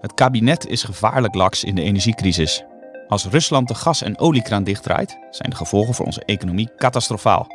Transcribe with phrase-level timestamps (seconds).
[0.00, 2.64] Het kabinet is gevaarlijk laks in de energiecrisis.
[3.08, 7.46] Als Rusland de gas- en oliekraan dichtdraait, zijn de gevolgen voor onze economie catastrofaal.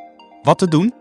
[0.42, 0.94] Wat te doen?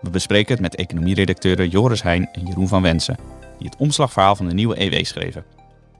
[0.00, 3.16] We bespreken het met economieredacteuren Joris Heijn en Jeroen van Wensen,
[3.58, 5.44] die het omslagverhaal van de nieuwe EW schreven.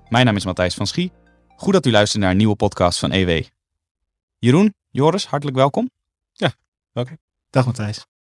[0.09, 1.13] Mijn naam is Matthijs van Schie.
[1.57, 3.43] Goed dat u luistert naar een nieuwe podcast van EW.
[4.39, 5.91] Jeroen, Joris, hartelijk welkom.
[7.51, 8.16] Dag Matthijs.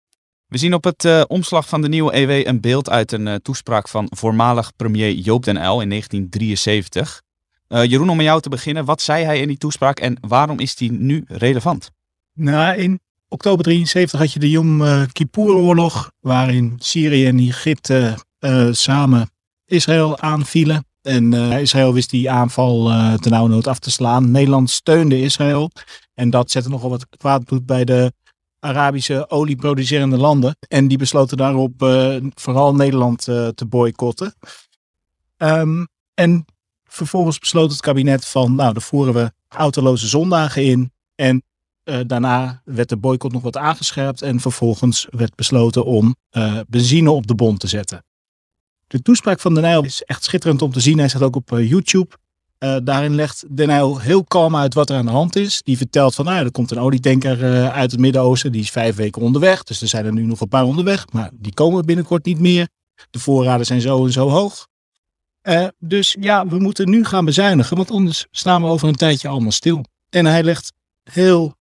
[0.51, 3.35] We zien op het eh, omslag van de nieuwe EW een beeld uit een eh,
[3.35, 7.21] toespraak van voormalig premier Joop den Uyl in 1973.
[7.67, 10.59] Eh, Jeroen, om met jou te beginnen, wat zei hij in die toespraak en waarom
[10.59, 11.91] is die nu relevant?
[12.33, 18.17] Nou, in oktober 73 had je de Yom Kippur-oorlog, waarin Syrië en Egypte
[18.71, 19.31] samen
[19.65, 20.85] Israël aanvielen.
[21.01, 22.85] En Israël wist die aanval
[23.19, 24.31] ten nauwe nood af te slaan.
[24.31, 25.71] Nederland steunde Israël.
[26.13, 28.11] En dat zette nogal wat kwaad bloed bij de
[28.61, 30.57] Arabische olieproducerende landen.
[30.67, 34.33] En die besloten daarop uh, vooral Nederland te boycotten.
[35.37, 36.45] Um, en
[36.83, 40.91] vervolgens besloot het kabinet van, nou, dan voeren we autoloze zondagen in.
[41.15, 41.43] En
[41.83, 44.21] uh, daarna werd de boycott nog wat aangescherpt.
[44.21, 46.15] En vervolgens werd besloten om
[46.67, 48.05] benzine op de bon te zetten.
[48.87, 50.97] De toespraak van Den Uyl is echt schitterend om te zien.
[50.97, 52.15] Hij staat ook op YouTube.
[52.63, 55.61] Uh, daarin legt Den heel kalm uit wat er aan de hand is.
[55.63, 58.51] Die vertelt van, nou, er komt een olietanker uh, uit het Midden-Oosten.
[58.51, 59.63] Die is vijf weken onderweg.
[59.63, 61.11] Dus er zijn er nu nog een paar onderweg.
[61.11, 62.67] Maar die komen binnenkort niet meer.
[63.09, 64.67] De voorraden zijn zo en zo hoog.
[65.43, 67.77] Uh, dus ja, we moeten nu gaan bezuinigen.
[67.77, 69.85] Want anders staan we over een tijdje allemaal stil.
[70.09, 70.73] En hij legt
[71.03, 71.55] heel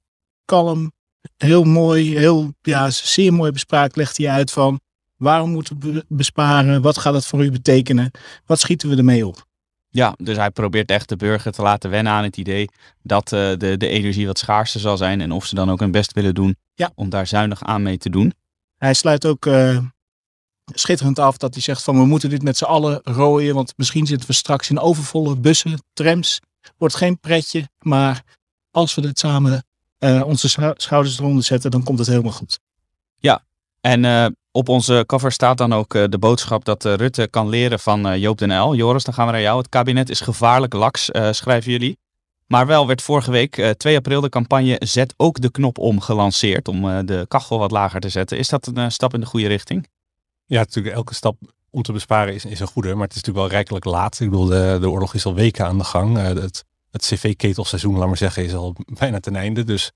[0.44, 0.92] kalm,
[1.36, 4.80] heel mooi, heel, ja, zeer mooi bespraakt legt hij uit van...
[5.16, 6.82] Waarom moeten we besparen?
[6.82, 8.10] Wat gaat het voor u betekenen?
[8.46, 9.48] Wat schieten we ermee op?
[9.92, 12.68] Ja, dus hij probeert echt de burger te laten wennen aan het idee
[13.02, 15.20] dat uh, de, de energie wat schaarser zal zijn.
[15.20, 16.90] En of ze dan ook hun best willen doen ja.
[16.94, 18.32] om daar zuinig aan mee te doen.
[18.76, 19.78] Hij sluit ook uh,
[20.64, 23.54] schitterend af dat hij zegt van we moeten dit met z'n allen rooien.
[23.54, 26.40] Want misschien zitten we straks in overvolle bussen, trams.
[26.76, 28.22] Wordt geen pretje, maar
[28.70, 29.64] als we dit samen
[29.98, 32.58] uh, onze schouders eronder zetten, dan komt het helemaal goed.
[33.16, 33.44] Ja,
[33.80, 34.04] en
[34.52, 38.06] op onze cover staat dan ook uh, de boodschap dat uh, Rutte kan leren van
[38.06, 38.74] uh, Joop den Uyl.
[38.74, 39.58] Joris, dan gaan we naar jou.
[39.58, 41.98] Het kabinet is gevaarlijk laks, schrijven jullie.
[42.46, 46.68] Maar wel werd vorige week, 2 april, de campagne Zet ook de knop om gelanceerd.
[46.68, 48.38] Om de kachel wat lager te zetten.
[48.38, 49.88] Is dat een stap in de goede richting?
[50.46, 50.94] Ja, natuurlijk.
[50.94, 51.36] Elke stap
[51.70, 52.94] om te besparen is, is een goede.
[52.94, 54.20] Maar het is natuurlijk wel rijkelijk laat.
[54.20, 56.16] Ik bedoel, de, de oorlog is al weken aan de gang.
[56.16, 59.64] het het cv-ketelseizoen, laat maar zeggen, is al bijna ten einde.
[59.64, 59.92] Dus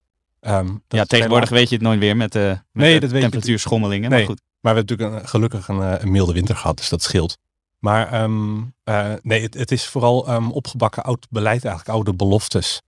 [0.47, 4.11] Um, ja, tegenwoordig weet je het nooit weer met de, met nee, de temperatuurschommelingen.
[4.11, 4.41] Nee, maar goed.
[4.61, 7.39] Maar we hebben natuurlijk een, gelukkig een, een, milde winter gehad, dus dat scheelt.
[7.79, 12.83] Maar um, uh, nee, het, het, is vooral um, opgebakken oud beleid, eigenlijk oude beloftes.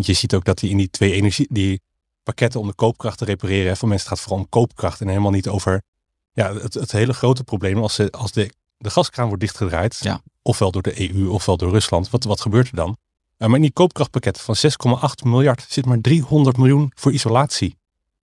[0.00, 1.80] je ziet ook dat die in die twee energie, die
[2.22, 5.08] pakketten om de koopkracht te repareren, hè, voor mensen gaat het vooral om koopkracht en
[5.08, 5.82] helemaal niet over
[6.32, 10.20] ja, het, het hele grote probleem als, ze, als de, de gaskraan wordt dichtgedraaid, ja.
[10.42, 12.10] ofwel door de EU ofwel door Rusland.
[12.10, 12.96] Wat, wat gebeurt er dan?
[13.38, 17.78] Uh, maar in die koopkrachtpakket van 6,8 miljard zit maar 300 miljoen voor isolatie.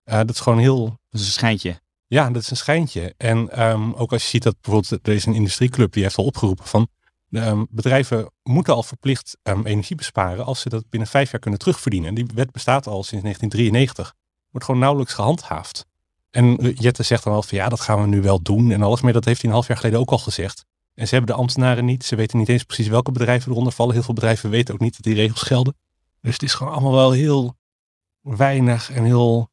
[0.06, 0.86] Uh, dat is gewoon heel...
[0.86, 1.82] Dat is een schijntje.
[2.08, 3.14] Ja, dat is een schijntje.
[3.18, 6.26] En um, ook als je ziet dat bijvoorbeeld, er is een industrieclub die heeft al
[6.26, 6.88] opgeroepen van
[7.32, 11.60] um, bedrijven moeten al verplicht um, energie besparen als ze dat binnen vijf jaar kunnen
[11.60, 12.10] terugverdienen.
[12.10, 14.14] En die wet bestaat al sinds 1993.
[14.50, 15.86] Wordt gewoon nauwelijks gehandhaafd.
[16.30, 19.02] En Jette zegt dan wel van ja, dat gaan we nu wel doen en alles.
[19.02, 20.66] Maar dat heeft hij een half jaar geleden ook al gezegd.
[21.00, 22.06] En ze hebben de ambtenaren niet.
[22.06, 23.94] Ze weten niet eens precies welke bedrijven eronder vallen.
[23.94, 25.76] Heel veel bedrijven weten ook niet dat die regels gelden.
[26.22, 27.56] Dus het is gewoon allemaal wel heel
[28.22, 29.50] weinig en heel.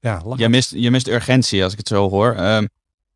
[0.00, 2.36] Ja, je, mist, je mist urgentie als ik het zo hoor.
[2.38, 2.68] Um,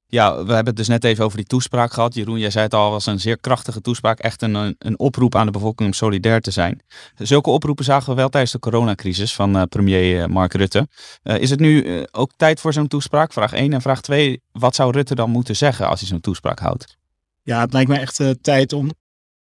[0.06, 2.14] ja, we hebben het dus net even over die toespraak gehad.
[2.14, 4.18] Jeroen, jij zei het al, was een zeer krachtige toespraak.
[4.18, 6.80] Echt een, een oproep aan de bevolking om solidair te zijn.
[7.16, 10.88] Zulke oproepen zagen we wel tijdens de coronacrisis van uh, premier uh, Mark Rutte.
[11.22, 13.32] Uh, is het nu ook tijd voor zo'n toespraak?
[13.32, 13.72] Vraag 1.
[13.72, 14.42] En vraag 2.
[14.52, 16.98] Wat zou Rutte dan moeten zeggen als hij zo'n toespraak houdt?
[17.42, 18.90] Ja, het lijkt me echt uh, tijd om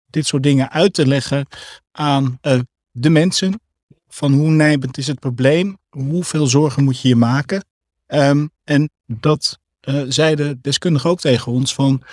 [0.09, 1.47] dit soort dingen uit te leggen
[1.91, 2.59] aan uh,
[2.91, 3.59] de mensen.
[4.07, 5.77] Van hoe nijpend is het probleem?
[5.89, 7.65] Hoeveel zorgen moet je je maken?
[8.07, 12.03] Um, en dat uh, zeiden deskundigen ook tegen ons van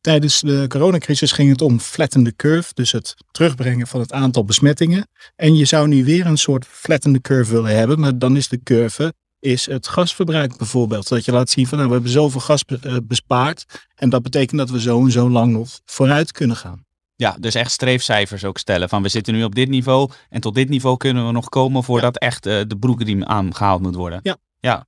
[0.00, 5.08] tijdens de coronacrisis ging het om flattende curve, dus het terugbrengen van het aantal besmettingen.
[5.36, 8.62] En je zou nu weer een soort flattende curve willen hebben, maar dan is de
[8.62, 11.08] curve is het gasverbruik bijvoorbeeld.
[11.08, 12.64] Dat je laat zien van nou, we hebben zoveel gas
[13.02, 13.86] bespaard.
[13.94, 16.86] En dat betekent dat we zo en zo lang nog vooruit kunnen gaan.
[17.16, 18.88] Ja, dus echt streefcijfers ook stellen.
[18.88, 21.84] Van we zitten nu op dit niveau en tot dit niveau kunnen we nog komen
[21.84, 22.26] voordat ja.
[22.28, 24.20] echt uh, de broekriem aangehaald moet worden.
[24.22, 24.36] Ja.
[24.60, 24.86] ja.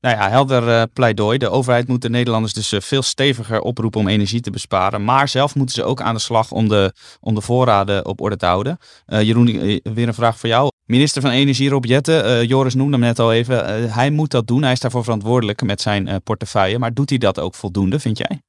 [0.00, 1.38] Nou ja, helder uh, pleidooi.
[1.38, 5.04] De overheid moet de Nederlanders dus uh, veel steviger oproepen om energie te besparen.
[5.04, 8.36] Maar zelf moeten ze ook aan de slag om de, om de voorraden op orde
[8.36, 8.78] te houden.
[9.06, 10.68] Jeroen, weer een vraag voor jou.
[10.86, 13.90] Minister van Energie Rob Jetten, Joris noemde hem net al even.
[13.92, 16.78] hij moet dat doen, hij is daarvoor verantwoordelijk met zijn portefeuille.
[16.78, 18.42] Maar doet hij dat ook voldoende, vind jij?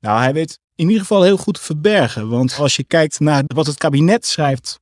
[0.00, 2.28] Nou, hij weet in ieder geval heel goed te verbergen.
[2.28, 4.80] Want als je kijkt naar wat het kabinet schrijft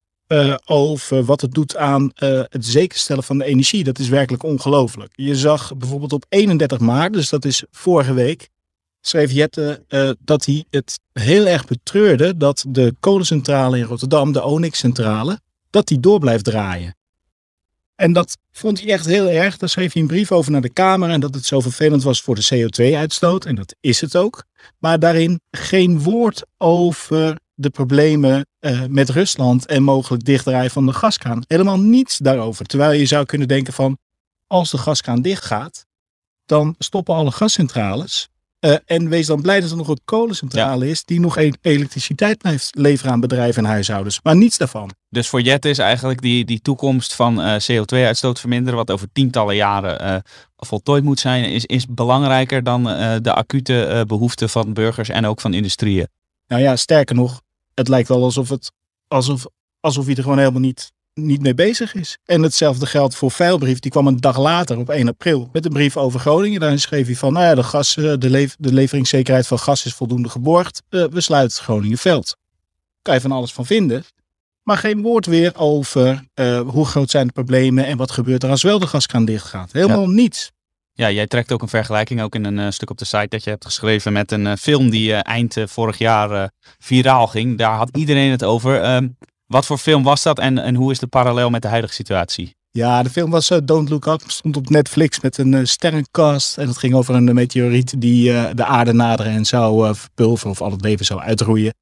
[0.64, 5.12] over wat het doet aan het zekerstellen van de energie, dat is werkelijk ongelooflijk.
[5.14, 8.48] Je zag bijvoorbeeld op 31 maart, dus dat is vorige week,
[9.00, 9.84] schreef Jette
[10.20, 15.40] dat hij het heel erg betreurde dat de kolencentrale in Rotterdam, de Onyx-centrale,
[15.74, 16.96] dat die door blijft draaien.
[17.94, 19.56] En dat vond hij echt heel erg.
[19.56, 22.20] Daar schreef hij een brief over naar de Kamer en dat het zo vervelend was
[22.20, 23.44] voor de CO2-uitstoot.
[23.44, 24.44] En dat is het ook.
[24.78, 30.92] Maar daarin geen woord over de problemen uh, met Rusland en mogelijk dichtdraaien van de
[30.92, 31.44] gaskraan.
[31.46, 32.66] Helemaal niets daarover.
[32.66, 33.98] Terwijl je zou kunnen denken van,
[34.46, 35.86] als de gaskraan dichtgaat,
[36.46, 38.28] dan stoppen alle gascentrales.
[38.64, 40.90] Uh, en wees dan blij dat er nog een kolencentrale ja.
[40.90, 44.20] is die nog e elektriciteit blijft leveren aan bedrijven en huishoudens.
[44.22, 44.90] Maar niets daarvan.
[45.08, 49.56] Dus voor Jet is eigenlijk die, die toekomst van uh, CO2-uitstoot verminderen, wat over tientallen
[49.56, 50.16] jaren uh,
[50.56, 52.82] voltooid moet zijn, is, is belangrijker dan
[53.22, 56.08] de acute behoeften van burgers en ook van industrieën.
[56.46, 57.42] Nou ja, sterker nog,
[57.74, 58.72] het lijkt wel alsof, het,
[59.08, 59.46] alsof,
[59.80, 62.18] alsof hij er gewoon helemaal niet, niet mee bezig is.
[62.24, 63.78] En hetzelfde geldt voor Veilbrief.
[63.78, 66.60] Die kwam een dag later, op 1 april, met een brief over Groningen.
[66.60, 69.84] Daarin schreef hij van, nou ja, de, gas, eh, de, lev de leveringszekerheid van gas
[69.84, 70.82] is voldoende geborgd.
[70.90, 72.36] Uh, we sluiten Groningenveld.
[73.02, 74.04] Kan je van alles van vinden.
[74.62, 78.50] Maar geen woord weer over uh, hoe groot zijn de problemen en wat gebeurt er
[78.50, 79.72] als wel de gaskraan dicht gaat.
[79.72, 80.14] Helemaal ja.
[80.14, 80.52] niets.
[80.92, 83.44] Ja, jij trekt ook een vergelijking, ook in een uh, stuk op de site dat
[83.44, 87.58] je hebt geschreven met een film die eind vorig jaar viraal ging.
[87.58, 89.02] Daar had iedereen het over.
[89.54, 91.94] Ehm, wat voor film was dat en, en hoe is de parallel met de huidige
[91.94, 92.56] situatie?
[92.70, 96.58] Ja, de film was Don't Look Up, stond op Netflix met een sterrencast.
[96.58, 100.70] En het ging over een meteoriet die de aarde naderen en zou verpulveren of al
[100.70, 101.74] het leven zou uitroeien.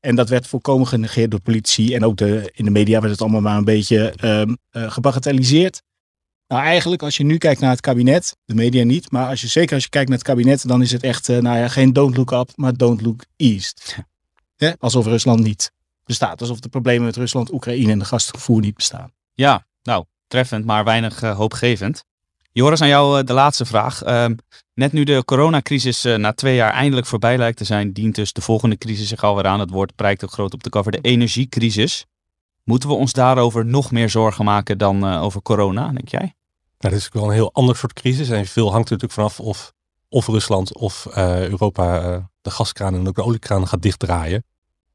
[0.00, 1.94] En dat werd volkomen genegeerd door politie.
[1.94, 5.82] En ook de, in de media werd het allemaal maar een beetje um, gebagatelliseerd.
[6.48, 9.46] Nou, eigenlijk als je nu kijkt naar het kabinet, de media niet, maar als je,
[9.46, 12.16] zeker als je kijkt naar het kabinet, dan is het echt, nou ja, geen don't
[12.16, 13.96] look up, maar don't look east.
[14.56, 15.70] Ja, alsof Rusland niet
[16.10, 16.40] bestaat.
[16.40, 19.12] Alsof de problemen met Rusland, Oekraïne en de gasvervoer niet bestaan.
[19.34, 22.04] Ja, nou, treffend, maar weinig uh, hoopgevend.
[22.52, 24.06] Joris, aan jou uh, de laatste vraag.
[24.06, 24.26] Uh,
[24.74, 28.40] net nu de coronacrisis na twee jaar eindelijk voorbij lijkt te zijn, dient dus de
[28.40, 29.60] volgende crisis zich alweer aan.
[29.60, 32.06] Het woord prijkt ook groot op de cover, de energiecrisis.
[32.64, 36.34] Moeten we ons daarover nog meer zorgen maken dan over corona, denk jij?
[36.78, 38.28] Nou, dat is wel een heel ander soort crisis.
[38.28, 39.72] En veel hangt er natuurlijk vanaf of,
[40.08, 44.44] of Rusland of uh, Europa uh, de gaskraan en ook de oliekraan gaat dichtdraaien.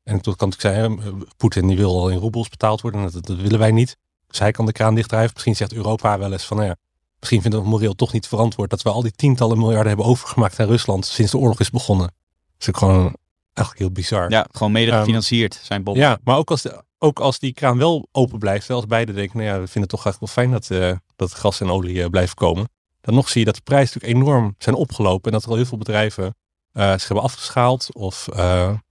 [0.06, 1.08] En toen kan ik zeggen, eh,
[1.38, 3.02] Poetin die wil al in roebels betaald worden.
[3.12, 3.98] Dat, dat, willen wij niet.
[4.28, 5.30] Dus hij kan de kraan dichtdraaien.
[5.34, 6.76] Misschien zegt Europa wel eens van, nou ja,
[7.20, 10.60] misschien vindt het moreel toch niet verantwoord dat we al die tientallen miljarden hebben overgemaakt
[10.60, 12.08] aan Rusland sinds de oorlog is begonnen.
[12.08, 13.16] Dat is ook gewoon
[13.54, 14.30] eigenlijk heel bizar.
[14.30, 15.96] Ja, gewoon mede ehm, gefinancierd zijn bom.
[15.96, 19.14] Ja, maar ook als, de, ook als die kraan wel open blijft, wel als beide
[19.14, 21.70] denken, nou ja, we vinden het toch eigenlijk wel fijn dat, uh, dat gas en
[21.70, 22.70] olie uh, blijven komen.
[23.02, 25.56] Dan nog zie je dat de prijzen natuurlijk enorm zijn opgelopen en dat er al
[25.56, 26.36] heel veel bedrijven
[26.76, 28.24] uh, zich hebben afgeschaald of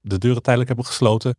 [0.01, 1.37] de deuren tijdelijk hebben gesloten.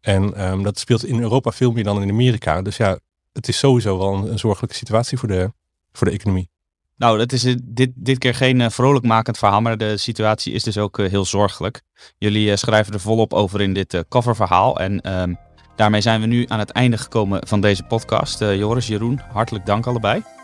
[0.00, 2.62] En um, dat speelt in Europa veel meer dan in Amerika.
[2.62, 2.98] Dus ja,
[3.32, 5.52] het is sowieso wel een, zorgelijke situatie voor de,
[5.92, 6.50] voor de economie.
[6.96, 10.98] Nou, dat is dit, dit keer geen vrolijkmakend verhaal, maar de situatie is dus ook
[10.98, 11.82] heel zorgelijk.
[12.18, 14.78] Jullie schrijven er volop over in dit coververhaal.
[14.78, 15.34] En ehm,
[15.76, 18.38] daarmee zijn we nu aan het einde gekomen van deze podcast.
[18.38, 20.37] Joris, Jeroen, hartelijk dank allebei.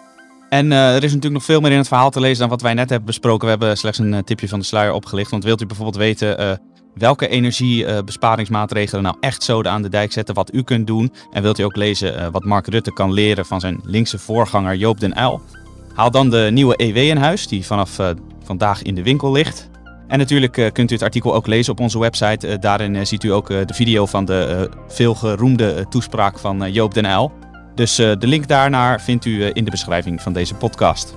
[0.55, 2.75] En er is natuurlijk nog veel meer in het verhaal te lezen dan wat wij
[2.75, 3.45] net hebben besproken.
[3.45, 5.31] We hebben slechts een tipje van de sluier opgelicht.
[5.31, 6.61] Want wilt u bijvoorbeeld weten
[6.95, 11.13] welke energiebesparingsmaatregelen nou echt zoden aan de dijk zetten, wat u kunt doen.
[11.33, 15.01] En wilt u ook lezen wat Mark Rutte kan leren van zijn linkse voorganger Joop
[15.01, 15.41] den Uyl.
[15.95, 17.99] Haal dan de nieuwe EW in huis, die vanaf
[18.45, 19.71] vandaag in de winkel ligt.
[20.09, 22.59] En natuurlijk kunt u het artikel ook lezen op onze website.
[22.59, 27.33] Daarin ziet u ook de video van de veelgeroemde toespraak van Joop den Uyl.
[27.75, 31.15] Dus de link daarnaar vindt u in de beschrijving van deze podcast.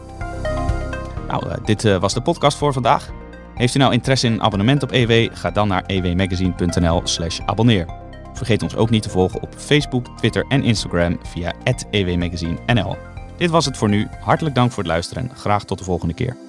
[1.28, 3.10] Nou, dit was de podcast voor vandaag.
[3.56, 5.30] Heeft u nou interesse in een abonnement op EW?
[5.34, 7.86] Ga dan naar ewmagazine.nl slash abonneer.
[8.34, 11.54] Vergeet ons ook niet te volgen op Facebook, Twitter en Instagram via
[11.92, 12.98] @ewmagazinenl.
[13.38, 14.08] Dit was het voor nu.
[14.20, 16.47] Hartelijk dank voor het luisteren en graag tot de volgende keer.